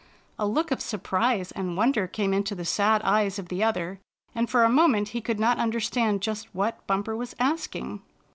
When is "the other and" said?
3.49-4.49